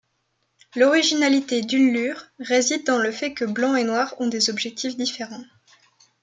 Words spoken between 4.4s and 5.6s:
objectifs différents.